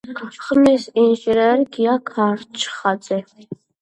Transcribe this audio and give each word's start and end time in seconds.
ხმის 0.45 0.87
ინჟინერი: 1.01 1.67
გია 1.75 1.93
ქარჩხაძე. 2.11 3.21